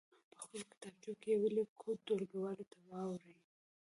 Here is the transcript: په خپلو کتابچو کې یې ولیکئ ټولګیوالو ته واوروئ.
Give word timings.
په 0.31 0.35
خپلو 0.43 0.61
کتابچو 0.71 1.11
کې 1.21 1.27
یې 1.33 1.39
ولیکئ 1.43 1.89
ټولګیوالو 2.05 2.65
ته 2.71 2.77
واوروئ. 2.89 3.37